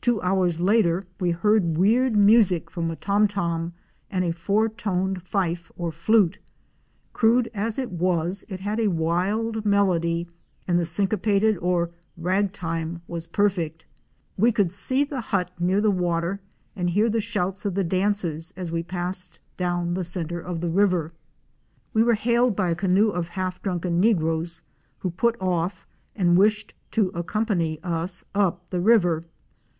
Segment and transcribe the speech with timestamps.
[0.00, 3.72] Two hours later we heard weird music from a tom tom
[4.08, 6.38] and a four toned fife or flute.
[7.12, 10.28] Crude as it was, it had a wild melody
[10.68, 13.84] and the syncopated, or ''rag,"' time was perfect.
[14.38, 16.40] We could see the hut near the water
[16.76, 20.70] and hear the shouts of the dancers as we passed down the centre of the
[20.70, 21.14] river.
[21.92, 24.62] We were hailed by a canoe of half drunken negroes
[24.98, 29.24] who put off and wished to accompany us up the river.